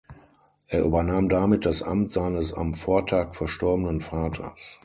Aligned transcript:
Er 0.67 0.81
übernahm 0.83 1.29
damit 1.29 1.67
das 1.67 1.83
Amt 1.83 2.11
seines 2.11 2.53
am 2.55 2.73
Vortag 2.73 3.35
verstorbenen 3.35 4.01
Vaters. 4.01 4.79